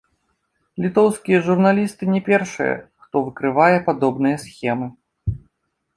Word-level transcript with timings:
Літоўскія 0.85 1.41
журналісты 1.49 2.03
не 2.13 2.21
першыя, 2.29 2.73
хто 3.03 3.15
выкрывае 3.29 3.77
падобныя 3.91 4.35
схемы. 4.49 4.87